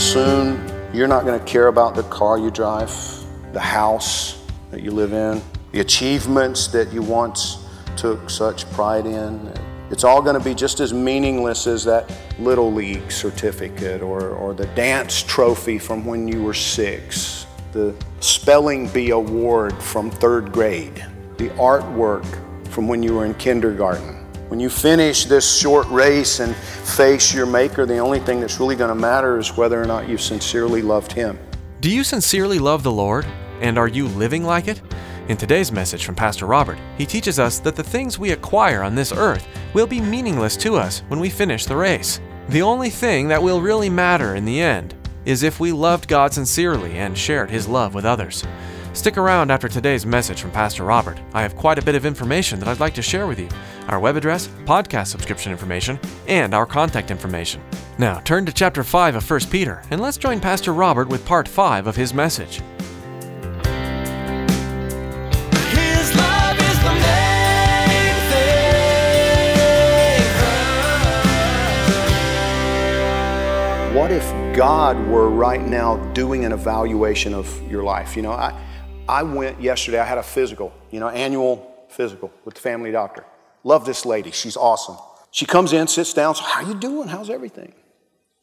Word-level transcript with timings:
Soon, 0.00 0.58
you're 0.94 1.06
not 1.06 1.26
going 1.26 1.38
to 1.38 1.44
care 1.44 1.66
about 1.66 1.94
the 1.94 2.02
car 2.04 2.38
you 2.38 2.50
drive, 2.50 2.90
the 3.52 3.60
house 3.60 4.42
that 4.70 4.80
you 4.82 4.92
live 4.92 5.12
in, 5.12 5.42
the 5.72 5.80
achievements 5.80 6.68
that 6.68 6.90
you 6.90 7.02
once 7.02 7.58
took 7.98 8.30
such 8.30 8.68
pride 8.72 9.04
in. 9.04 9.52
It's 9.90 10.02
all 10.02 10.22
going 10.22 10.38
to 10.38 10.42
be 10.42 10.54
just 10.54 10.80
as 10.80 10.94
meaningless 10.94 11.66
as 11.66 11.84
that 11.84 12.10
Little 12.38 12.72
League 12.72 13.12
certificate 13.12 14.00
or, 14.00 14.30
or 14.30 14.54
the 14.54 14.66
dance 14.68 15.22
trophy 15.22 15.78
from 15.78 16.06
when 16.06 16.26
you 16.26 16.42
were 16.42 16.54
six, 16.54 17.46
the 17.72 17.94
spelling 18.20 18.88
bee 18.88 19.10
award 19.10 19.80
from 19.82 20.10
third 20.10 20.50
grade, 20.50 21.04
the 21.36 21.50
artwork 21.50 22.26
from 22.68 22.88
when 22.88 23.02
you 23.02 23.16
were 23.16 23.26
in 23.26 23.34
kindergarten. 23.34 24.19
When 24.50 24.58
you 24.58 24.68
finish 24.68 25.26
this 25.26 25.48
short 25.48 25.88
race 25.90 26.40
and 26.40 26.56
face 26.56 27.32
your 27.32 27.46
Maker, 27.46 27.86
the 27.86 27.98
only 27.98 28.18
thing 28.18 28.40
that's 28.40 28.58
really 28.58 28.74
going 28.74 28.88
to 28.88 28.96
matter 28.96 29.38
is 29.38 29.56
whether 29.56 29.80
or 29.80 29.84
not 29.84 30.08
you 30.08 30.18
sincerely 30.18 30.82
loved 30.82 31.12
Him. 31.12 31.38
Do 31.80 31.88
you 31.88 32.02
sincerely 32.02 32.58
love 32.58 32.82
the 32.82 32.90
Lord? 32.90 33.24
And 33.60 33.78
are 33.78 33.86
you 33.86 34.08
living 34.08 34.42
like 34.42 34.66
it? 34.66 34.82
In 35.28 35.36
today's 35.36 35.70
message 35.70 36.04
from 36.04 36.16
Pastor 36.16 36.46
Robert, 36.46 36.78
he 36.98 37.06
teaches 37.06 37.38
us 37.38 37.60
that 37.60 37.76
the 37.76 37.84
things 37.84 38.18
we 38.18 38.32
acquire 38.32 38.82
on 38.82 38.96
this 38.96 39.12
earth 39.12 39.46
will 39.72 39.86
be 39.86 40.00
meaningless 40.00 40.56
to 40.56 40.74
us 40.74 41.04
when 41.06 41.20
we 41.20 41.30
finish 41.30 41.64
the 41.64 41.76
race. 41.76 42.20
The 42.48 42.62
only 42.62 42.90
thing 42.90 43.28
that 43.28 43.40
will 43.40 43.60
really 43.60 43.88
matter 43.88 44.34
in 44.34 44.44
the 44.44 44.60
end 44.60 44.96
is 45.26 45.44
if 45.44 45.60
we 45.60 45.70
loved 45.70 46.08
God 46.08 46.34
sincerely 46.34 46.98
and 46.98 47.16
shared 47.16 47.52
his 47.52 47.68
love 47.68 47.94
with 47.94 48.04
others. 48.04 48.42
Stick 48.92 49.16
around 49.16 49.52
after 49.52 49.68
today's 49.68 50.04
message 50.04 50.42
from 50.42 50.50
Pastor 50.50 50.82
Robert. 50.82 51.16
I 51.32 51.42
have 51.42 51.54
quite 51.54 51.78
a 51.78 51.82
bit 51.82 51.94
of 51.94 52.04
information 52.04 52.58
that 52.58 52.68
I'd 52.68 52.80
like 52.80 52.94
to 52.94 53.02
share 53.02 53.28
with 53.28 53.38
you 53.38 53.48
our 53.86 54.00
web 54.00 54.16
address, 54.16 54.48
podcast 54.64 55.06
subscription 55.06 55.52
information, 55.52 55.98
and 56.26 56.52
our 56.54 56.66
contact 56.66 57.12
information. 57.12 57.62
Now, 57.98 58.18
turn 58.20 58.44
to 58.46 58.52
chapter 58.52 58.82
5 58.82 59.14
of 59.14 59.30
1 59.30 59.40
Peter, 59.50 59.82
and 59.90 60.00
let's 60.00 60.16
join 60.16 60.40
Pastor 60.40 60.72
Robert 60.72 61.08
with 61.08 61.24
part 61.24 61.46
5 61.46 61.86
of 61.86 61.94
his 61.94 62.12
message. 62.12 62.62
His 65.70 66.14
love 66.16 66.58
is 66.58 66.78
the 66.82 66.92
main 66.92 68.14
thing. 73.86 73.94
What 73.96 74.10
if 74.10 74.24
God 74.56 74.98
were 75.06 75.28
right 75.30 75.62
now 75.62 75.96
doing 76.12 76.44
an 76.44 76.50
evaluation 76.52 77.34
of 77.34 77.70
your 77.70 77.84
life? 77.84 78.16
You 78.16 78.22
know, 78.22 78.32
I, 78.32 78.60
I 79.10 79.24
went 79.24 79.60
yesterday, 79.60 79.98
I 79.98 80.04
had 80.04 80.18
a 80.18 80.22
physical, 80.22 80.72
you 80.92 81.00
know, 81.00 81.08
annual 81.08 81.84
physical 81.88 82.32
with 82.44 82.54
the 82.54 82.60
family 82.60 82.92
doctor. 82.92 83.24
Love 83.64 83.84
this 83.84 84.06
lady, 84.06 84.30
she's 84.30 84.56
awesome. 84.56 84.96
She 85.32 85.46
comes 85.46 85.72
in, 85.72 85.88
sits 85.88 86.14
down, 86.14 86.36
so 86.36 86.44
how 86.44 86.60
you 86.60 86.74
doing? 86.74 87.08
How's 87.08 87.28
everything? 87.28 87.74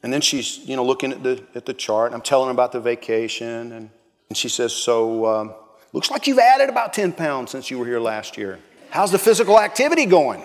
And 0.04 0.12
then 0.12 0.20
she's, 0.20 0.58
you 0.60 0.76
know, 0.76 0.84
looking 0.84 1.14
at 1.14 1.24
the, 1.24 1.42
at 1.56 1.66
the 1.66 1.74
chart. 1.74 2.14
I'm 2.14 2.22
telling 2.22 2.48
her 2.48 2.52
about 2.52 2.74
the 2.74 2.82
vacation. 2.82 3.72
And, 3.72 3.90
and 4.30 4.38
she 4.38 4.50
says, 4.50 4.74
so 4.74 5.26
um, 5.26 5.54
looks 5.94 6.12
like 6.12 6.28
you've 6.28 6.40
added 6.40 6.70
about 6.70 6.94
10 6.94 7.14
pounds 7.14 7.52
since 7.52 7.72
you 7.72 7.80
were 7.80 7.86
here 7.86 8.00
last 8.00 8.38
year. 8.38 8.60
How's 8.90 9.12
the 9.12 9.20
physical 9.20 9.60
activity 9.60 10.06
going? 10.06 10.44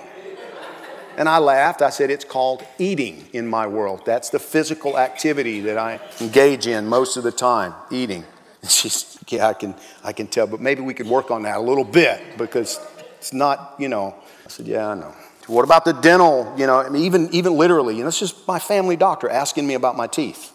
And 1.16 1.28
I 1.28 1.38
laughed. 1.38 1.82
I 1.82 1.90
said, 1.90 2.10
It's 2.10 2.24
called 2.24 2.64
eating 2.78 3.28
in 3.34 3.46
my 3.46 3.66
world. 3.66 4.02
That's 4.06 4.30
the 4.30 4.38
physical 4.38 4.98
activity 4.98 5.60
that 5.60 5.76
I 5.76 6.00
engage 6.20 6.66
in 6.66 6.86
most 6.86 7.18
of 7.18 7.22
the 7.22 7.30
time, 7.30 7.74
eating. 7.90 8.24
She's, 8.68 9.18
Yeah, 9.28 9.48
I 9.48 9.54
can, 9.54 9.74
I 10.04 10.12
can 10.12 10.26
tell, 10.26 10.46
but 10.46 10.60
maybe 10.60 10.82
we 10.82 10.94
could 10.94 11.06
work 11.06 11.30
on 11.30 11.42
that 11.42 11.56
a 11.56 11.60
little 11.60 11.84
bit 11.84 12.20
because 12.38 12.80
it's 13.18 13.32
not, 13.32 13.74
you 13.78 13.88
know. 13.88 14.14
I 14.44 14.48
said, 14.48 14.66
Yeah, 14.66 14.88
I 14.88 14.94
know. 14.94 15.14
What 15.48 15.64
about 15.64 15.84
the 15.84 15.92
dental? 15.92 16.54
You 16.56 16.66
know, 16.66 16.78
I 16.78 16.88
mean, 16.88 17.02
even, 17.02 17.28
even 17.32 17.54
literally, 17.54 17.96
you 17.96 18.02
know, 18.02 18.08
it's 18.08 18.18
just 18.18 18.46
my 18.46 18.58
family 18.58 18.96
doctor 18.96 19.28
asking 19.28 19.66
me 19.66 19.74
about 19.74 19.96
my 19.96 20.06
teeth. 20.06 20.52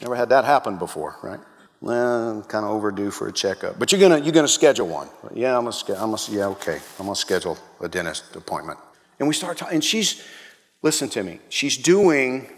Never 0.00 0.14
had 0.14 0.28
that 0.28 0.44
happen 0.44 0.76
before, 0.76 1.16
right? 1.22 1.40
Well, 1.80 2.42
kind 2.48 2.64
of 2.64 2.72
overdue 2.72 3.10
for 3.10 3.28
a 3.28 3.32
checkup. 3.32 3.78
But 3.78 3.92
you're 3.92 4.00
gonna, 4.00 4.18
you're 4.18 4.32
gonna 4.32 4.48
schedule 4.48 4.88
one. 4.88 5.08
Yeah, 5.34 5.56
I'm 5.56 5.64
gonna, 5.64 5.76
I'm 5.94 6.10
gonna, 6.10 6.18
yeah, 6.28 6.46
okay. 6.48 6.80
I'm 6.98 7.06
gonna 7.06 7.16
schedule 7.16 7.56
a 7.80 7.88
dentist 7.88 8.36
appointment. 8.36 8.78
And 9.18 9.28
we 9.28 9.32
start 9.34 9.56
talking, 9.56 9.74
and 9.74 9.84
she's, 9.84 10.22
listen 10.82 11.08
to 11.10 11.22
me, 11.22 11.40
she's 11.48 11.78
doing 11.78 12.48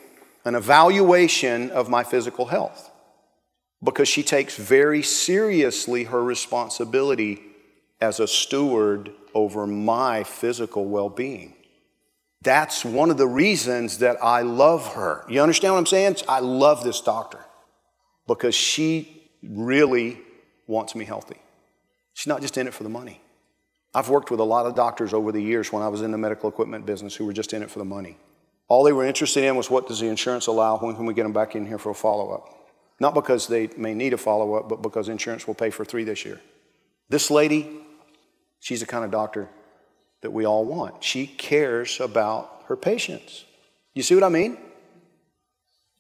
an 0.45 0.57
evaluation 0.57 1.71
of 1.71 1.89
my 1.89 2.03
physical 2.03 2.47
health 2.47 2.88
because 3.83 4.09
she 4.09 4.23
takes 4.23 4.57
very 4.57 5.03
seriously 5.03 6.05
her 6.05 6.23
responsibility 6.23 7.41
as 8.01 8.21
a 8.21 8.27
steward 8.27 9.11
over 9.35 9.67
my 9.67 10.25
physical 10.25 10.85
well 10.85 11.09
being. 11.09 11.55
That's 12.43 12.85
one 12.85 13.11
of 13.11 13.19
the 13.19 13.27
reasons 13.27 13.99
that 13.99 14.23
I 14.23 14.43
love 14.43 14.95
her. 14.95 15.25
You 15.29 15.43
understand 15.43 15.75
what 15.75 15.81
I'm 15.81 15.87
saying? 15.87 16.17
I 16.29 16.41
love 16.41 16.85
this 16.85 17.01
doctor 17.01 17.41
because 18.27 18.55
she 18.55 19.31
really 19.43 20.21
wants 20.67 20.95
me 20.95 21.05
healthy. 21.05 21.39
She's 22.15 22.29
not 22.29 22.41
just 22.41 22.57
in 22.57 22.67
it 22.67 22.75
for 22.75 22.85
the 22.85 22.89
money. 22.89 23.21
I've 23.95 24.09
worked 24.09 24.31
with 24.31 24.39
a 24.39 24.45
lot 24.45 24.67
of 24.67 24.75
doctors 24.75 25.13
over 25.13 25.33
the 25.33 25.41
years 25.41 25.73
when 25.73 25.83
I 25.83 25.89
was 25.89 26.03
in 26.03 26.13
the 26.13 26.19
medical 26.19 26.49
equipment 26.49 26.87
business 26.87 27.15
who 27.15 27.25
were 27.25 27.33
just 27.33 27.53
in 27.53 27.63
it 27.63 27.71
for 27.71 27.79
the 27.79 27.85
money. 27.85 28.19
All 28.69 28.85
they 28.85 28.93
were 28.93 29.05
interested 29.05 29.45
in 29.45 29.57
was 29.57 29.71
what 29.71 29.89
does 29.89 30.01
the 30.01 30.07
insurance 30.07 30.47
allow? 30.47 30.79
When 30.79 30.95
can 30.95 31.07
we 31.07 31.15
get 31.15 31.23
them 31.23 31.33
back 31.33 31.57
in 31.57 31.67
here 31.67 31.79
for 31.79 31.91
a 31.91 31.95
follow 31.95 32.31
up? 32.33 32.58
Not 33.01 33.15
because 33.15 33.47
they 33.47 33.69
may 33.77 33.95
need 33.95 34.13
a 34.13 34.17
follow 34.17 34.55
up, 34.55 34.69
but 34.69 34.83
because 34.83 35.09
insurance 35.09 35.47
will 35.47 35.55
pay 35.55 35.71
for 35.71 35.85
three 35.85 36.05
this 36.05 36.25
year. 36.25 36.41
This 37.09 37.31
lady, 37.31 37.71
she's 38.59 38.81
the 38.81 38.87
kind 38.87 39.05
of 39.05 39.11
doctor 39.11 39.49
that 40.23 40.33
we 40.33 40.45
all 40.45 40.65
want. 40.65 41.03
She 41.03 41.27
cares 41.27 42.01
about 42.01 42.65
her 42.67 42.77
patients. 42.77 43.45
You 43.95 44.03
see 44.03 44.15
what 44.15 44.25
I 44.25 44.29
mean? 44.29 44.59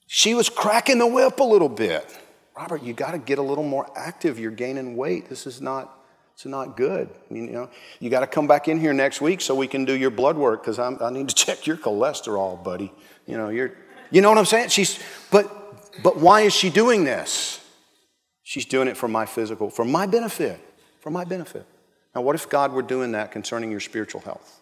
She 0.06 0.34
was 0.34 0.48
cracking 0.48 0.98
the 0.98 1.06
whip 1.06 1.38
a 1.38 1.44
little 1.44 1.68
bit. 1.68 2.18
Robert, 2.56 2.82
you 2.82 2.92
got 2.92 3.12
to 3.12 3.18
get 3.18 3.38
a 3.38 3.42
little 3.42 3.64
more 3.64 3.88
active. 3.96 4.38
You're 4.38 4.50
gaining 4.50 4.96
weight. 4.96 5.28
This 5.28 5.46
is 5.46 5.60
not 5.60 5.98
it's 6.38 6.46
not 6.46 6.76
good. 6.76 7.10
You 7.32 7.48
know, 7.48 7.68
you 7.98 8.10
got 8.10 8.20
to 8.20 8.28
come 8.28 8.46
back 8.46 8.68
in 8.68 8.78
here 8.78 8.92
next 8.92 9.20
week 9.20 9.40
so 9.40 9.56
we 9.56 9.66
can 9.66 9.84
do 9.84 9.92
your 9.92 10.10
blood 10.10 10.36
work 10.36 10.62
because 10.62 10.78
I 10.78 11.10
need 11.10 11.28
to 11.28 11.34
check 11.46 11.66
your 11.66 11.76
cholesterol, 11.76 12.62
buddy. 12.62 12.92
You 13.26 13.36
know, 13.36 13.48
you're, 13.48 13.72
you 14.12 14.20
know 14.20 14.28
what 14.28 14.38
I'm 14.38 14.44
saying? 14.44 14.68
She's, 14.68 15.00
but, 15.32 15.52
but 16.02 16.16
why 16.18 16.42
is 16.42 16.54
she 16.54 16.70
doing 16.70 17.04
this? 17.04 17.60
She's 18.42 18.64
doing 18.64 18.88
it 18.88 18.96
for 18.96 19.08
my 19.08 19.26
physical, 19.26 19.70
for 19.70 19.84
my 19.84 20.06
benefit, 20.06 20.60
for 21.00 21.10
my 21.10 21.24
benefit. 21.24 21.66
Now, 22.14 22.22
what 22.22 22.34
if 22.34 22.48
God 22.48 22.72
were 22.72 22.82
doing 22.82 23.12
that 23.12 23.30
concerning 23.30 23.70
your 23.70 23.80
spiritual 23.80 24.22
health? 24.22 24.60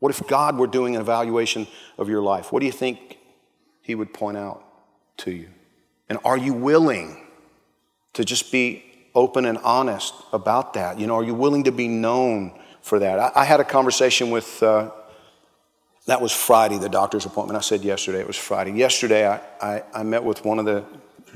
What 0.00 0.10
if 0.10 0.26
God 0.26 0.58
were 0.58 0.66
doing 0.66 0.96
an 0.96 1.00
evaluation 1.00 1.68
of 1.98 2.08
your 2.08 2.22
life? 2.22 2.52
What 2.52 2.60
do 2.60 2.66
you 2.66 2.72
think 2.72 3.18
He 3.82 3.94
would 3.94 4.12
point 4.12 4.36
out 4.36 4.64
to 5.18 5.30
you? 5.30 5.48
And 6.08 6.18
are 6.24 6.36
you 6.36 6.52
willing 6.52 7.24
to 8.14 8.24
just 8.24 8.50
be 8.50 8.84
open 9.14 9.44
and 9.44 9.58
honest 9.58 10.14
about 10.32 10.72
that? 10.74 10.98
You 10.98 11.06
know, 11.06 11.14
are 11.16 11.24
you 11.24 11.34
willing 11.34 11.64
to 11.64 11.72
be 11.72 11.86
known 11.86 12.58
for 12.82 12.98
that? 12.98 13.18
I, 13.18 13.32
I 13.36 13.44
had 13.44 13.60
a 13.60 13.64
conversation 13.64 14.30
with, 14.30 14.62
uh, 14.62 14.90
that 16.10 16.20
was 16.20 16.32
Friday, 16.32 16.76
the 16.76 16.88
doctor's 16.88 17.24
appointment. 17.24 17.56
I 17.56 17.60
said 17.60 17.84
yesterday, 17.84 18.18
it 18.18 18.26
was 18.26 18.36
Friday. 18.36 18.72
Yesterday, 18.72 19.28
I, 19.28 19.40
I, 19.60 19.84
I 19.94 20.02
met 20.02 20.24
with 20.24 20.44
one 20.44 20.58
of 20.58 20.64
the 20.64 20.82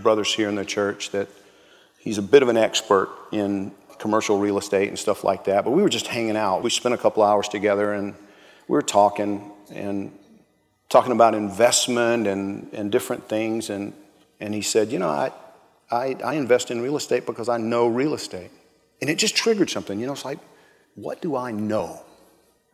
brothers 0.00 0.34
here 0.34 0.48
in 0.48 0.56
the 0.56 0.64
church 0.64 1.10
that 1.12 1.28
he's 2.00 2.18
a 2.18 2.22
bit 2.22 2.42
of 2.42 2.48
an 2.48 2.56
expert 2.56 3.08
in 3.30 3.70
commercial 3.98 4.40
real 4.40 4.58
estate 4.58 4.88
and 4.88 4.98
stuff 4.98 5.22
like 5.22 5.44
that. 5.44 5.62
But 5.64 5.70
we 5.70 5.80
were 5.80 5.88
just 5.88 6.08
hanging 6.08 6.36
out. 6.36 6.64
We 6.64 6.70
spent 6.70 6.92
a 6.92 6.98
couple 6.98 7.22
hours 7.22 7.46
together 7.46 7.92
and 7.92 8.14
we 8.66 8.72
were 8.72 8.82
talking 8.82 9.52
and 9.70 10.10
talking 10.88 11.12
about 11.12 11.36
investment 11.36 12.26
and, 12.26 12.68
and 12.72 12.90
different 12.90 13.28
things. 13.28 13.70
And, 13.70 13.92
and 14.40 14.52
he 14.52 14.60
said, 14.60 14.90
You 14.90 14.98
know, 14.98 15.08
I, 15.08 15.30
I, 15.88 16.16
I 16.24 16.34
invest 16.34 16.72
in 16.72 16.80
real 16.80 16.96
estate 16.96 17.26
because 17.26 17.48
I 17.48 17.58
know 17.58 17.86
real 17.86 18.12
estate. 18.12 18.50
And 19.00 19.08
it 19.08 19.18
just 19.18 19.36
triggered 19.36 19.70
something. 19.70 20.00
You 20.00 20.06
know, 20.06 20.14
it's 20.14 20.24
like, 20.24 20.40
what 20.96 21.22
do 21.22 21.36
I 21.36 21.52
know? 21.52 22.02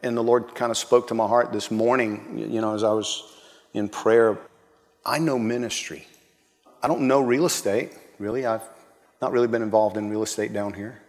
And 0.02 0.16
the 0.16 0.22
Lord 0.22 0.54
kind 0.54 0.70
of 0.70 0.78
spoke 0.78 1.08
to 1.08 1.14
my 1.14 1.26
heart 1.26 1.52
this 1.52 1.70
morning, 1.70 2.38
you 2.38 2.60
know, 2.60 2.74
as 2.74 2.82
I 2.82 2.92
was 2.92 3.22
in 3.74 3.88
prayer. 3.88 4.38
I 5.04 5.18
know 5.18 5.38
ministry. 5.38 6.06
I 6.82 6.88
don't 6.88 7.02
know 7.02 7.20
real 7.20 7.46
estate, 7.46 7.92
really. 8.18 8.46
I've 8.46 8.62
not 9.20 9.32
really 9.32 9.48
been 9.48 9.62
involved 9.62 9.96
in 9.96 10.08
real 10.08 10.22
estate 10.22 10.52
down 10.52 10.72
here 10.72 11.00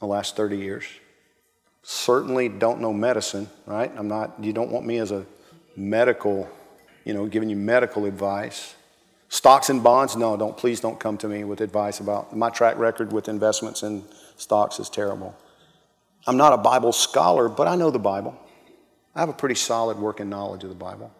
the 0.00 0.06
last 0.06 0.36
30 0.36 0.56
years. 0.56 0.84
Certainly 1.82 2.48
don't 2.50 2.80
know 2.80 2.92
medicine, 2.92 3.48
right? 3.66 3.92
I'm 3.96 4.08
not, 4.08 4.34
you 4.42 4.52
don't 4.52 4.70
want 4.70 4.86
me 4.86 4.98
as 4.98 5.10
a 5.10 5.26
medical, 5.76 6.48
you 7.04 7.12
know, 7.12 7.26
giving 7.26 7.50
you 7.50 7.56
medical 7.56 8.04
advice. 8.06 8.74
Stocks 9.28 9.70
and 9.70 9.82
bonds, 9.82 10.16
no, 10.16 10.36
don't, 10.36 10.56
please 10.56 10.80
don't 10.80 11.00
come 11.00 11.16
to 11.18 11.28
me 11.28 11.44
with 11.44 11.60
advice 11.60 12.00
about 12.00 12.36
my 12.36 12.50
track 12.50 12.78
record 12.78 13.12
with 13.12 13.28
investments 13.28 13.82
in 13.82 14.04
stocks 14.36 14.78
is 14.78 14.88
terrible. 14.88 15.36
I'm 16.26 16.36
not 16.36 16.52
a 16.52 16.56
Bible 16.56 16.92
scholar, 16.92 17.48
but 17.48 17.66
I 17.66 17.76
know 17.76 17.90
the 17.90 17.98
Bible. 17.98 18.38
I 19.14 19.20
have 19.20 19.28
a 19.28 19.34
pretty 19.34 19.54
solid 19.54 19.98
working 19.98 20.28
knowledge 20.28 20.62
of 20.62 20.68
the 20.68 20.76
Bible. 20.76 21.12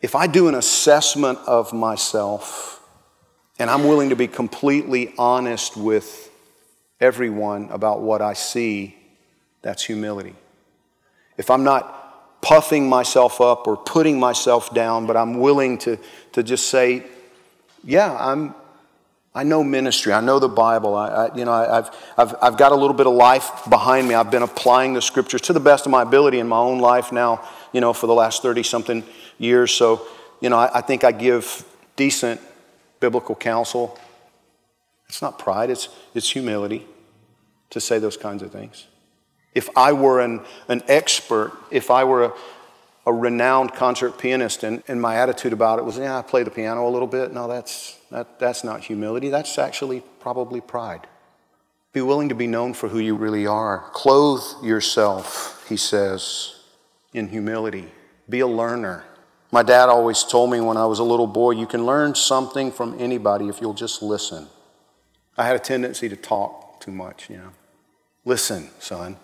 If 0.00 0.14
I 0.14 0.26
do 0.26 0.48
an 0.48 0.54
assessment 0.54 1.38
of 1.46 1.72
myself 1.72 2.82
and 3.58 3.68
I'm 3.68 3.84
willing 3.84 4.08
to 4.08 4.16
be 4.16 4.26
completely 4.26 5.12
honest 5.18 5.76
with 5.76 6.30
everyone 7.00 7.68
about 7.70 8.00
what 8.00 8.22
I 8.22 8.32
see, 8.32 8.96
that's 9.62 9.84
humility. 9.84 10.34
If 11.36 11.50
I'm 11.50 11.64
not 11.64 12.40
puffing 12.40 12.88
myself 12.88 13.40
up 13.40 13.66
or 13.66 13.76
putting 13.76 14.18
myself 14.18 14.72
down, 14.72 15.06
but 15.06 15.16
I'm 15.16 15.38
willing 15.38 15.76
to, 15.78 15.98
to 16.32 16.42
just 16.42 16.68
say, 16.68 17.04
yeah, 17.84 18.16
I'm, 18.18 18.54
I 19.34 19.44
know 19.44 19.62
ministry. 19.62 20.12
I 20.12 20.20
know 20.20 20.38
the 20.38 20.48
Bible. 20.48 20.96
I, 20.96 21.08
I 21.08 21.34
you 21.36 21.44
know, 21.44 21.52
I, 21.52 21.76
have 21.76 21.96
I've, 22.18 22.34
I've 22.42 22.56
got 22.56 22.72
a 22.72 22.74
little 22.74 22.94
bit 22.94 23.06
of 23.06 23.14
life 23.14 23.50
behind 23.68 24.08
me. 24.08 24.14
I've 24.14 24.30
been 24.30 24.42
applying 24.42 24.94
the 24.94 25.02
scriptures 25.02 25.40
to 25.42 25.52
the 25.52 25.60
best 25.60 25.86
of 25.86 25.92
my 25.92 26.02
ability 26.02 26.40
in 26.40 26.48
my 26.48 26.58
own 26.58 26.80
life 26.80 27.12
now, 27.12 27.48
you 27.72 27.80
know, 27.80 27.92
for 27.92 28.08
the 28.08 28.14
last 28.14 28.42
30 28.42 28.64
something 28.64 29.04
years. 29.38 29.70
So, 29.70 30.06
you 30.40 30.50
know, 30.50 30.58
I, 30.58 30.78
I 30.78 30.80
think 30.80 31.04
I 31.04 31.12
give 31.12 31.64
decent 31.94 32.40
biblical 32.98 33.36
counsel. 33.36 33.98
It's 35.08 35.22
not 35.22 35.38
pride, 35.38 35.70
it's, 35.70 35.88
it's 36.14 36.30
humility 36.30 36.86
to 37.70 37.80
say 37.80 37.98
those 37.98 38.16
kinds 38.16 38.42
of 38.42 38.50
things. 38.50 38.86
If 39.54 39.68
I 39.76 39.92
were 39.92 40.20
an, 40.20 40.40
an 40.68 40.82
expert, 40.88 41.52
if 41.70 41.90
I 41.90 42.04
were 42.04 42.24
a, 42.24 42.32
a 43.06 43.12
renowned 43.12 43.74
concert 43.74 44.18
pianist 44.18 44.62
and, 44.62 44.82
and 44.86 45.00
my 45.00 45.16
attitude 45.16 45.52
about 45.52 45.78
it 45.78 45.84
was, 45.84 45.98
yeah, 45.98 46.18
I 46.18 46.22
play 46.22 46.42
the 46.42 46.50
piano 46.50 46.88
a 46.88 46.90
little 46.90 47.08
bit, 47.08 47.32
no, 47.32 47.48
that's, 47.48 47.99
that, 48.10 48.38
that's 48.38 48.64
not 48.64 48.82
humility. 48.82 49.28
That's 49.28 49.58
actually 49.58 50.02
probably 50.20 50.60
pride. 50.60 51.06
Be 51.92 52.00
willing 52.00 52.28
to 52.28 52.34
be 52.34 52.46
known 52.46 52.74
for 52.74 52.88
who 52.88 52.98
you 52.98 53.14
really 53.14 53.46
are. 53.46 53.84
Clothe 53.92 54.42
yourself, 54.62 55.66
he 55.68 55.76
says, 55.76 56.54
in 57.12 57.28
humility. 57.28 57.88
Be 58.28 58.40
a 58.40 58.46
learner. 58.46 59.04
My 59.52 59.64
dad 59.64 59.88
always 59.88 60.22
told 60.22 60.50
me 60.50 60.60
when 60.60 60.76
I 60.76 60.86
was 60.86 61.00
a 61.00 61.04
little 61.04 61.26
boy, 61.26 61.52
you 61.52 61.66
can 61.66 61.84
learn 61.84 62.14
something 62.14 62.70
from 62.70 62.96
anybody 63.00 63.48
if 63.48 63.60
you'll 63.60 63.74
just 63.74 64.02
listen. 64.02 64.46
I 65.36 65.46
had 65.46 65.56
a 65.56 65.60
tendency 65.60 66.08
to 66.08 66.16
talk 66.16 66.80
too 66.80 66.92
much, 66.92 67.28
you 67.28 67.38
know. 67.38 67.50
Listen, 68.24 68.70
son. 68.78 69.16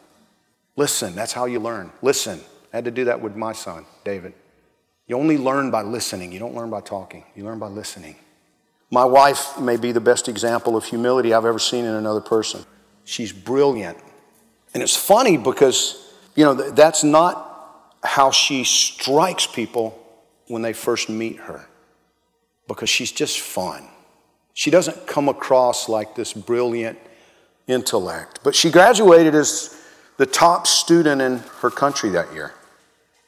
Listen. 0.75 1.15
That's 1.15 1.33
how 1.33 1.45
you 1.45 1.61
learn. 1.61 1.93
Listen. 2.03 2.41
I 2.73 2.79
had 2.79 2.85
to 2.87 2.91
do 2.91 3.05
that 3.05 3.21
with 3.21 3.37
my 3.37 3.53
son, 3.53 3.87
David. 4.05 4.33
You 5.07 5.17
only 5.17 5.39
learn 5.39 5.71
by 5.71 5.83
listening. 5.83 6.33
You 6.33 6.41
don't 6.41 6.55
learn 6.55 6.71
by 6.71 6.81
talking. 6.81 7.25
You 7.37 7.45
learn 7.45 7.61
by 7.61 7.69
listening. 7.69 8.17
My 8.91 9.05
wife 9.05 9.59
may 9.59 9.77
be 9.77 9.93
the 9.93 10.01
best 10.01 10.29
example 10.29 10.77
of 10.77 10.85
humility 10.85 11.35
I've 11.35 11.45
ever 11.45 11.59
seen 11.59 11.85
in 11.85 11.95
another 11.95 12.21
person. 12.21 12.65
She's 13.05 13.33
brilliant. 13.33 13.99
And 14.75 14.83
it's 14.83 14.97
funny 14.97 15.37
because, 15.37 16.13
you 16.35 16.45
know, 16.45 16.55
that's 16.55 17.03
not 17.03 17.95
how 18.05 18.31
she 18.31 18.63
strikes 18.65 19.47
people 19.47 19.99
when 20.47 20.63
they 20.63 20.73
first 20.73 21.09
meet 21.09 21.39
her, 21.39 21.67
because 22.69 22.89
she's 22.89 23.11
just 23.11 23.41
fun. 23.41 23.89
She 24.55 24.71
doesn't 24.71 25.07
come 25.07 25.29
across 25.29 25.89
like 25.89 26.15
this 26.15 26.33
brilliant 26.33 26.99
intellect. 27.67 28.41
But 28.45 28.55
she 28.55 28.71
graduated 28.71 29.35
as 29.35 29.77
the 30.17 30.27
top 30.27 30.67
student 30.67 31.21
in 31.21 31.39
her 31.61 31.71
country 31.71 32.11
that 32.11 32.33
year. 32.33 32.55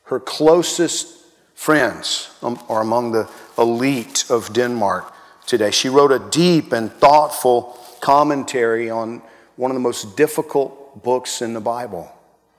Her 0.05 0.21
closest 0.21 1.09
friends 1.55 2.31
um, 2.41 2.63
are 2.69 2.81
among 2.81 3.13
the 3.13 3.29
elite 3.59 4.25
of 4.31 4.53
Denmark 4.53 5.13
today. 5.49 5.71
She 5.73 5.89
wrote 5.89 6.13
a 6.13 6.21
deep 6.31 6.73
and 6.73 6.93
thoughtful 6.93 7.77
commentary 8.01 8.91
on 8.91 9.23
one 9.57 9.71
of 9.71 9.75
the 9.75 9.81
most 9.81 10.17
difficult 10.17 11.03
books 11.03 11.43
in 11.43 11.55
the 11.55 11.61
Bible. 11.61 12.13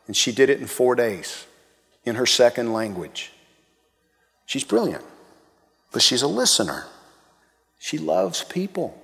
And 0.07 0.18
she 0.18 0.31
did 0.33 0.50
it 0.50 0.59
in 0.59 0.68
four 0.68 0.95
days 0.95 1.45
in 2.03 2.15
her 2.15 2.25
second 2.25 2.74
language. 2.74 3.31
She's 4.45 4.63
brilliant, 4.63 5.06
but 5.91 6.01
she's 6.01 6.24
a 6.24 6.27
listener. 6.27 6.86
She 7.77 8.00
loves 8.00 8.44
people. 8.44 9.00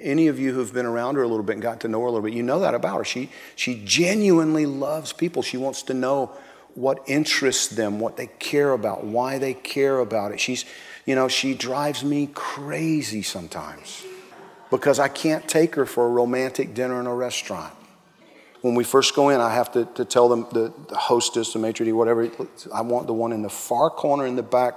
Any 0.00 0.28
of 0.28 0.38
you 0.38 0.52
who've 0.52 0.72
been 0.72 0.86
around 0.86 1.16
her 1.16 1.22
a 1.22 1.28
little 1.28 1.44
bit 1.44 1.54
and 1.54 1.62
got 1.62 1.80
to 1.80 1.88
know 1.88 2.00
her 2.00 2.06
a 2.06 2.10
little 2.10 2.24
bit, 2.24 2.32
you 2.32 2.42
know 2.42 2.60
that 2.60 2.74
about 2.74 2.98
her. 2.98 3.04
She, 3.04 3.30
she 3.54 3.82
genuinely 3.84 4.64
loves 4.64 5.12
people. 5.12 5.42
She 5.42 5.58
wants 5.58 5.82
to 5.84 5.94
know 5.94 6.32
what 6.76 7.02
interests 7.06 7.66
them, 7.66 7.98
what 7.98 8.16
they 8.16 8.28
care 8.38 8.72
about, 8.72 9.04
why 9.04 9.38
they 9.38 9.54
care 9.54 9.98
about 9.98 10.30
it. 10.30 10.38
She's, 10.38 10.64
you 11.04 11.14
know, 11.14 11.26
she 11.26 11.54
drives 11.54 12.04
me 12.04 12.28
crazy 12.32 13.22
sometimes 13.22 14.04
because 14.70 14.98
I 15.00 15.08
can't 15.08 15.48
take 15.48 15.74
her 15.74 15.86
for 15.86 16.06
a 16.06 16.10
romantic 16.10 16.74
dinner 16.74 17.00
in 17.00 17.06
a 17.06 17.14
restaurant. 17.14 17.72
When 18.60 18.74
we 18.74 18.84
first 18.84 19.14
go 19.14 19.30
in, 19.30 19.40
I 19.40 19.52
have 19.54 19.72
to, 19.72 19.86
to 19.94 20.04
tell 20.04 20.28
them, 20.28 20.46
the, 20.52 20.72
the 20.88 20.96
hostess, 20.96 21.52
the 21.52 21.58
maitre 21.58 21.84
d', 21.84 21.92
whatever, 21.92 22.30
I 22.72 22.82
want 22.82 23.06
the 23.06 23.14
one 23.14 23.32
in 23.32 23.42
the 23.42 23.50
far 23.50 23.90
corner 23.90 24.26
in 24.26 24.36
the 24.36 24.42
back 24.42 24.74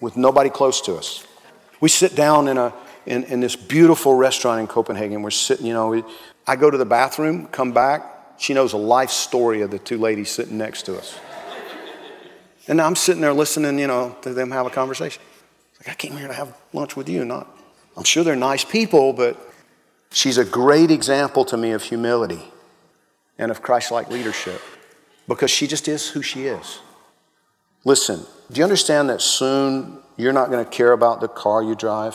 with 0.00 0.16
nobody 0.16 0.50
close 0.50 0.80
to 0.82 0.96
us. 0.96 1.24
We 1.80 1.88
sit 1.88 2.14
down 2.14 2.48
in 2.48 2.58
a 2.58 2.74
in, 3.08 3.24
in 3.24 3.40
this 3.40 3.56
beautiful 3.56 4.14
restaurant 4.14 4.60
in 4.60 4.66
Copenhagen. 4.66 5.22
We're 5.22 5.30
sitting, 5.30 5.66
you 5.66 5.72
know, 5.72 5.88
we, 5.88 6.04
I 6.46 6.56
go 6.56 6.70
to 6.70 6.76
the 6.76 6.84
bathroom, 6.84 7.46
come 7.46 7.72
back. 7.72 8.17
She 8.38 8.54
knows 8.54 8.72
a 8.72 8.78
life 8.78 9.10
story 9.10 9.62
of 9.62 9.70
the 9.70 9.78
two 9.78 9.98
ladies 9.98 10.30
sitting 10.30 10.58
next 10.58 10.82
to 10.84 10.96
us. 10.96 11.18
And 12.66 12.80
I'm 12.80 12.96
sitting 12.96 13.22
there 13.22 13.32
listening, 13.32 13.78
you 13.78 13.86
know, 13.86 14.16
to 14.22 14.32
them 14.32 14.50
have 14.50 14.66
a 14.66 14.70
conversation. 14.70 15.22
Like, 15.80 15.88
I 15.88 15.94
came 15.94 16.16
here 16.16 16.28
to 16.28 16.34
have 16.34 16.56
lunch 16.72 16.96
with 16.96 17.08
you, 17.08 17.24
not. 17.24 17.48
I'm 17.96 18.04
sure 18.04 18.22
they're 18.22 18.36
nice 18.36 18.64
people, 18.64 19.12
but 19.12 19.38
she's 20.10 20.38
a 20.38 20.44
great 20.44 20.90
example 20.90 21.44
to 21.46 21.56
me 21.56 21.72
of 21.72 21.82
humility 21.82 22.42
and 23.38 23.50
of 23.50 23.62
Christ 23.62 23.90
like 23.90 24.10
leadership 24.10 24.60
because 25.26 25.50
she 25.50 25.66
just 25.66 25.88
is 25.88 26.08
who 26.08 26.22
she 26.22 26.46
is. 26.46 26.80
Listen, 27.84 28.24
do 28.52 28.58
you 28.58 28.64
understand 28.64 29.08
that 29.10 29.20
soon 29.22 29.98
you're 30.16 30.32
not 30.32 30.50
going 30.50 30.64
to 30.64 30.70
care 30.70 30.92
about 30.92 31.20
the 31.20 31.28
car 31.28 31.62
you 31.62 31.74
drive? 31.74 32.14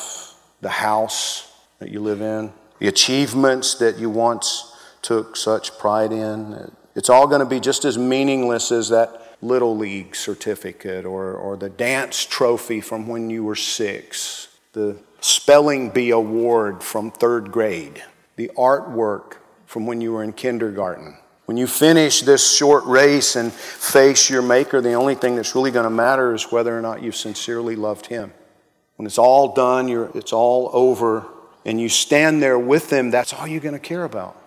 the 0.63 0.69
house 0.69 1.51
that 1.79 1.91
you 1.91 1.99
live 1.99 2.21
in, 2.21 2.51
the 2.79 2.87
achievements 2.87 3.75
that 3.75 3.99
you 3.99 4.09
once 4.09 4.72
took 5.03 5.35
such 5.35 5.77
pride 5.77 6.11
in. 6.11 6.71
It's 6.95 7.09
all 7.09 7.27
going 7.27 7.39
to 7.39 7.45
be 7.45 7.59
just 7.59 7.85
as 7.85 7.97
meaningless 7.97 8.71
as 8.71 8.89
that 8.89 9.37
little 9.41 9.75
league 9.75 10.15
certificate 10.15 11.05
or, 11.05 11.33
or 11.33 11.57
the 11.57 11.69
dance 11.69 12.25
trophy 12.25 12.81
from 12.81 13.07
when 13.07 13.29
you 13.29 13.43
were 13.43 13.55
six, 13.55 14.47
the 14.71 14.97
spelling 15.19 15.89
bee 15.89 16.09
award 16.09 16.81
from 16.81 17.11
third 17.11 17.51
grade, 17.51 18.01
the 18.37 18.49
artwork 18.57 19.37
from 19.65 19.85
when 19.85 20.01
you 20.01 20.13
were 20.13 20.23
in 20.23 20.33
kindergarten. 20.33 21.17
When 21.45 21.57
you 21.57 21.67
finish 21.67 22.21
this 22.21 22.55
short 22.55 22.85
race 22.85 23.35
and 23.35 23.51
face 23.51 24.29
your 24.29 24.41
Maker, 24.41 24.79
the 24.79 24.93
only 24.93 25.15
thing 25.15 25.35
that's 25.35 25.55
really 25.55 25.71
going 25.71 25.83
to 25.83 25.89
matter 25.89 26.33
is 26.33 26.51
whether 26.51 26.77
or 26.77 26.81
not 26.81 27.03
you 27.03 27.11
sincerely 27.11 27.75
loved 27.75 28.05
Him. 28.05 28.31
When 28.95 29.05
it's 29.05 29.17
all 29.17 29.53
done, 29.53 29.89
it's 30.15 30.31
all 30.31 30.69
over, 30.71 31.25
and 31.65 31.81
you 31.81 31.89
stand 31.89 32.41
there 32.41 32.57
with 32.57 32.91
Him, 32.91 33.11
that's 33.11 33.33
all 33.33 33.45
you're 33.45 33.59
going 33.59 33.73
to 33.73 33.79
care 33.79 34.05
about. 34.05 34.37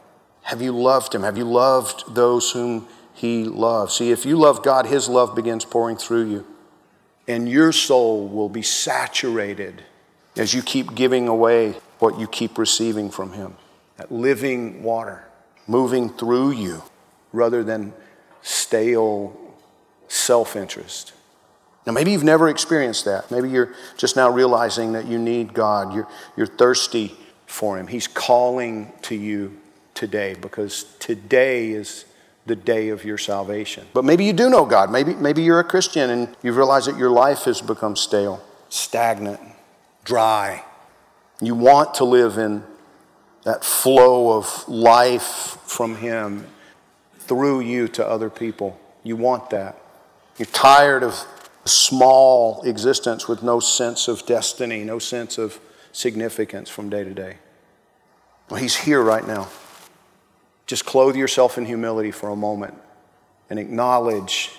Have 0.46 0.62
you 0.62 0.70
loved 0.70 1.12
him? 1.12 1.24
Have 1.24 1.36
you 1.36 1.44
loved 1.44 2.14
those 2.14 2.52
whom 2.52 2.86
he 3.14 3.42
loves? 3.42 3.96
See, 3.96 4.12
if 4.12 4.24
you 4.24 4.36
love 4.36 4.62
God, 4.62 4.86
his 4.86 5.08
love 5.08 5.34
begins 5.34 5.64
pouring 5.64 5.96
through 5.96 6.30
you, 6.30 6.46
and 7.26 7.48
your 7.48 7.72
soul 7.72 8.28
will 8.28 8.48
be 8.48 8.62
saturated 8.62 9.82
as 10.36 10.54
you 10.54 10.62
keep 10.62 10.94
giving 10.94 11.26
away 11.26 11.72
what 11.98 12.20
you 12.20 12.28
keep 12.28 12.58
receiving 12.58 13.10
from 13.10 13.32
him. 13.32 13.56
That 13.96 14.12
living 14.12 14.84
water 14.84 15.24
moving 15.66 16.10
through 16.10 16.52
you 16.52 16.84
rather 17.32 17.64
than 17.64 17.92
stale 18.40 19.36
self 20.06 20.54
interest. 20.54 21.12
Now, 21.86 21.92
maybe 21.92 22.12
you've 22.12 22.22
never 22.22 22.48
experienced 22.48 23.04
that. 23.06 23.32
Maybe 23.32 23.50
you're 23.50 23.74
just 23.96 24.14
now 24.14 24.30
realizing 24.30 24.92
that 24.92 25.06
you 25.06 25.18
need 25.18 25.54
God. 25.54 25.92
You're, 25.92 26.06
you're 26.36 26.46
thirsty 26.46 27.16
for 27.46 27.78
Him. 27.78 27.88
He's 27.88 28.06
calling 28.06 28.92
to 29.02 29.16
you 29.16 29.56
today 29.96 30.34
because 30.40 30.84
today 30.98 31.70
is 31.70 32.04
the 32.46 32.56
day 32.56 32.90
of 32.90 33.04
your 33.04 33.18
salvation. 33.18 33.86
But 33.92 34.04
maybe 34.04 34.24
you 34.24 34.32
do 34.32 34.48
know 34.48 34.64
God. 34.64 34.90
Maybe, 34.90 35.14
maybe 35.14 35.42
you're 35.42 35.58
a 35.58 35.64
Christian 35.64 36.10
and 36.10 36.36
you've 36.42 36.56
realized 36.56 36.86
that 36.86 36.96
your 36.96 37.10
life 37.10 37.44
has 37.44 37.60
become 37.60 37.96
stale, 37.96 38.42
stagnant, 38.68 39.40
dry. 40.04 40.64
You 41.40 41.54
want 41.54 41.94
to 41.94 42.04
live 42.04 42.38
in 42.38 42.62
that 43.42 43.64
flow 43.64 44.36
of 44.38 44.68
life 44.68 45.58
from 45.66 45.96
Him 45.96 46.46
through 47.18 47.60
you 47.60 47.88
to 47.88 48.06
other 48.06 48.30
people. 48.30 48.78
You 49.02 49.16
want 49.16 49.50
that. 49.50 49.78
You're 50.38 50.46
tired 50.46 51.02
of 51.02 51.24
a 51.64 51.68
small 51.68 52.62
existence 52.62 53.26
with 53.26 53.42
no 53.42 53.58
sense 53.58 54.06
of 54.06 54.24
destiny, 54.26 54.84
no 54.84 54.98
sense 54.98 55.36
of 55.36 55.58
significance 55.92 56.70
from 56.70 56.90
day 56.90 57.02
to 57.02 57.12
day. 57.12 57.36
Well, 58.48 58.60
He's 58.60 58.76
here 58.76 59.02
right 59.02 59.26
now. 59.26 59.48
Just 60.66 60.84
clothe 60.84 61.16
yourself 61.16 61.58
in 61.58 61.64
humility 61.64 62.10
for 62.10 62.28
a 62.28 62.36
moment 62.36 62.74
and 63.48 63.58
acknowledge 63.58 64.50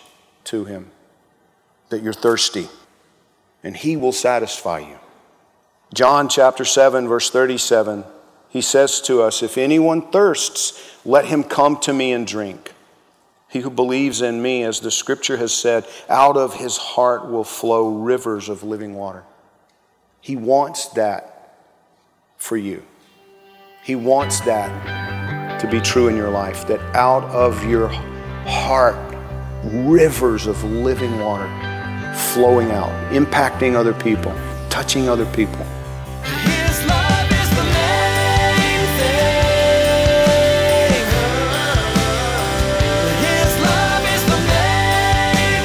to 0.46 0.66
Him 0.66 0.92
that 1.90 2.02
you're 2.02 2.14
thirsty, 2.14 2.68
and 3.64 3.76
He 3.76 3.98
will 3.98 4.14
satisfy 4.14 4.80
you. 4.80 4.98
John 5.94 6.28
chapter 6.28 6.66
7, 6.66 7.08
verse 7.08 7.30
37, 7.30 8.04
He 8.50 8.62
says 8.62 9.02
to 9.02 9.22
us, 9.22 9.42
If 9.42 9.58
anyone 9.58 10.12
thirsts, 10.12 10.98
let 11.06 11.26
him 11.26 11.44
come 11.44 11.80
to 11.82 11.94
me 11.94 12.12
and 12.12 12.28
drink. 12.28 12.74
He 13.50 13.62
who 13.62 13.70
believes 13.70 14.22
in 14.22 14.42
me, 14.42 14.64
as 14.64 14.82
the 14.82 14.92
scripture 14.92 15.38
has 15.38 15.54
said, 15.54 15.86
out 16.10 16.36
of 16.36 16.56
his 16.56 16.76
heart 16.76 17.30
will 17.30 17.46
flow 17.46 17.88
rivers 17.90 18.50
of 18.50 18.64
living 18.64 18.96
water. 18.96 19.24
He 20.20 20.36
wants 20.36 20.90
that 20.90 21.56
for 22.36 22.58
you. 22.58 22.84
He 23.84 23.96
wants 23.96 24.42
that 24.42 24.97
to 25.60 25.68
be 25.68 25.80
true 25.82 26.08
in 26.08 26.16
your 26.16 26.30
life, 26.30 26.68
that 26.68 26.80
out 26.96 27.24
of 27.26 27.64
your 27.66 27.90
heart, 28.46 28.96
rivers 29.64 30.48
of 30.48 30.64
living 30.64 31.20
water 31.20 31.48
flowing 32.34 32.72
out, 32.72 32.90
impacting 33.12 33.76
other 33.76 33.94
people, 33.94 34.34
touching 34.70 35.08
other 35.10 35.26
people. 35.28 35.64
His 36.24 36.86
love 36.86 37.32
is 37.32 37.50
the 37.56 37.64
main 37.64 38.88
thing. 38.98 39.38
His 43.24 43.60
love 43.62 44.04
is 44.16 44.24
the 44.26 44.40
main 44.48 45.64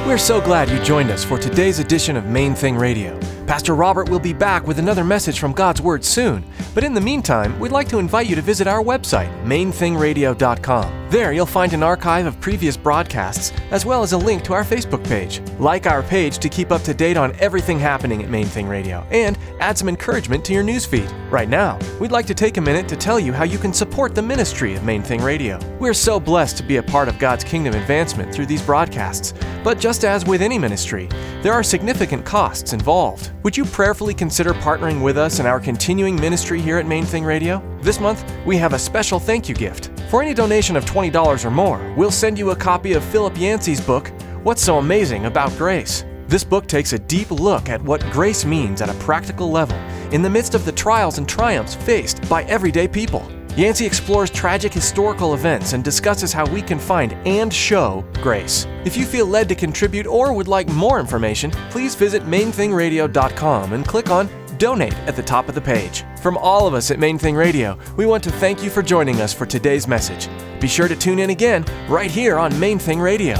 thing. 0.00 0.06
We're 0.06 0.18
so 0.18 0.40
glad 0.40 0.70
you 0.70 0.78
joined 0.82 1.10
us 1.10 1.24
for 1.24 1.38
today's 1.38 1.78
edition 1.78 2.16
of 2.16 2.24
Main 2.26 2.54
Thing 2.54 2.76
Radio. 2.76 3.18
Pastor 3.50 3.74
Robert 3.74 4.08
will 4.08 4.20
be 4.20 4.32
back 4.32 4.64
with 4.64 4.78
another 4.78 5.02
message 5.02 5.40
from 5.40 5.52
God's 5.52 5.82
Word 5.82 6.04
soon. 6.04 6.44
But 6.72 6.84
in 6.84 6.94
the 6.94 7.00
meantime, 7.00 7.58
we'd 7.58 7.72
like 7.72 7.88
to 7.88 7.98
invite 7.98 8.28
you 8.28 8.36
to 8.36 8.42
visit 8.42 8.68
our 8.68 8.80
website, 8.80 9.28
mainthingradio.com. 9.44 10.99
There 11.10 11.32
you'll 11.32 11.44
find 11.44 11.72
an 11.72 11.82
archive 11.82 12.26
of 12.26 12.40
previous 12.40 12.76
broadcasts, 12.76 13.52
as 13.72 13.84
well 13.84 14.04
as 14.04 14.12
a 14.12 14.16
link 14.16 14.44
to 14.44 14.52
our 14.52 14.62
Facebook 14.62 15.04
page. 15.04 15.42
Like 15.58 15.88
our 15.88 16.04
page 16.04 16.38
to 16.38 16.48
keep 16.48 16.70
up 16.70 16.82
to 16.82 16.94
date 16.94 17.16
on 17.16 17.34
everything 17.40 17.80
happening 17.80 18.22
at 18.22 18.30
Main 18.30 18.46
Thing 18.46 18.68
Radio, 18.68 19.04
and 19.10 19.36
add 19.58 19.76
some 19.76 19.88
encouragement 19.88 20.44
to 20.44 20.52
your 20.52 20.62
newsfeed. 20.62 21.12
Right 21.28 21.48
now, 21.48 21.80
we'd 21.98 22.12
like 22.12 22.26
to 22.26 22.34
take 22.34 22.58
a 22.58 22.60
minute 22.60 22.86
to 22.86 22.96
tell 22.96 23.18
you 23.18 23.32
how 23.32 23.42
you 23.42 23.58
can 23.58 23.72
support 23.72 24.14
the 24.14 24.22
ministry 24.22 24.76
of 24.76 24.84
Main 24.84 25.02
Thing 25.02 25.20
Radio. 25.20 25.58
We're 25.80 25.94
so 25.94 26.20
blessed 26.20 26.56
to 26.58 26.62
be 26.62 26.76
a 26.76 26.82
part 26.82 27.08
of 27.08 27.18
God's 27.18 27.42
kingdom 27.42 27.74
advancement 27.74 28.32
through 28.32 28.46
these 28.46 28.62
broadcasts. 28.62 29.34
But 29.64 29.80
just 29.80 30.04
as 30.04 30.24
with 30.24 30.40
any 30.40 30.60
ministry, 30.60 31.08
there 31.42 31.52
are 31.52 31.64
significant 31.64 32.24
costs 32.24 32.72
involved. 32.72 33.32
Would 33.42 33.56
you 33.56 33.64
prayerfully 33.64 34.14
consider 34.14 34.54
partnering 34.54 35.02
with 35.02 35.18
us 35.18 35.40
in 35.40 35.46
our 35.46 35.58
continuing 35.58 36.14
ministry 36.14 36.60
here 36.60 36.78
at 36.78 36.86
Main 36.86 37.04
Thing 37.04 37.24
Radio? 37.24 37.60
This 37.82 37.98
month, 37.98 38.24
we 38.46 38.56
have 38.58 38.74
a 38.74 38.78
special 38.78 39.18
thank 39.18 39.48
you 39.48 39.56
gift. 39.56 39.90
For 40.10 40.20
any 40.20 40.34
donation 40.34 40.74
of 40.74 40.84
$20 40.86 41.44
or 41.44 41.50
more, 41.52 41.94
we'll 41.96 42.10
send 42.10 42.36
you 42.36 42.50
a 42.50 42.56
copy 42.56 42.94
of 42.94 43.04
Philip 43.04 43.38
Yancey's 43.38 43.80
book, 43.80 44.08
What's 44.42 44.60
So 44.60 44.78
Amazing 44.78 45.26
About 45.26 45.56
Grace. 45.56 46.04
This 46.26 46.42
book 46.42 46.66
takes 46.66 46.92
a 46.92 46.98
deep 46.98 47.30
look 47.30 47.68
at 47.68 47.80
what 47.80 48.00
grace 48.10 48.44
means 48.44 48.82
at 48.82 48.88
a 48.88 48.94
practical 48.94 49.52
level 49.52 49.76
in 50.12 50.20
the 50.20 50.28
midst 50.28 50.56
of 50.56 50.64
the 50.64 50.72
trials 50.72 51.18
and 51.18 51.28
triumphs 51.28 51.76
faced 51.76 52.28
by 52.28 52.42
everyday 52.46 52.88
people. 52.88 53.24
Yancey 53.56 53.86
explores 53.86 54.30
tragic 54.30 54.72
historical 54.72 55.34
events 55.34 55.74
and 55.74 55.84
discusses 55.84 56.32
how 56.32 56.44
we 56.46 56.60
can 56.60 56.80
find 56.80 57.12
and 57.24 57.54
show 57.54 58.04
grace. 58.14 58.66
If 58.84 58.96
you 58.96 59.06
feel 59.06 59.26
led 59.26 59.48
to 59.48 59.54
contribute 59.54 60.08
or 60.08 60.32
would 60.32 60.48
like 60.48 60.68
more 60.70 60.98
information, 60.98 61.52
please 61.70 61.94
visit 61.94 62.24
mainthingradio.com 62.24 63.72
and 63.74 63.86
click 63.86 64.10
on 64.10 64.28
Donate 64.60 64.94
at 65.08 65.16
the 65.16 65.22
top 65.22 65.48
of 65.48 65.54
the 65.54 65.60
page. 65.60 66.04
From 66.20 66.36
all 66.36 66.66
of 66.66 66.74
us 66.74 66.90
at 66.90 66.98
Main 66.98 67.18
Thing 67.18 67.34
Radio, 67.34 67.78
we 67.96 68.04
want 68.04 68.22
to 68.24 68.30
thank 68.30 68.62
you 68.62 68.68
for 68.68 68.82
joining 68.82 69.22
us 69.22 69.32
for 69.32 69.46
today's 69.46 69.88
message. 69.88 70.28
Be 70.60 70.68
sure 70.68 70.86
to 70.86 70.94
tune 70.94 71.18
in 71.18 71.30
again 71.30 71.64
right 71.88 72.10
here 72.10 72.38
on 72.38 72.60
Main 72.60 72.78
Thing 72.78 73.00
Radio. 73.00 73.36